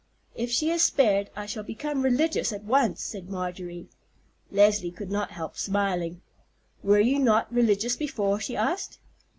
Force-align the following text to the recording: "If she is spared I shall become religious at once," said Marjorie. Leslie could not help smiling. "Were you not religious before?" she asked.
"If 0.33 0.49
she 0.49 0.71
is 0.71 0.81
spared 0.81 1.29
I 1.35 1.45
shall 1.45 1.61
become 1.61 2.01
religious 2.01 2.51
at 2.51 2.63
once," 2.63 3.03
said 3.03 3.29
Marjorie. 3.29 3.87
Leslie 4.49 4.89
could 4.89 5.11
not 5.11 5.29
help 5.29 5.55
smiling. 5.55 6.21
"Were 6.81 6.99
you 6.99 7.19
not 7.19 7.53
religious 7.53 7.95
before?" 7.95 8.39
she 8.39 8.57
asked. 8.57 8.97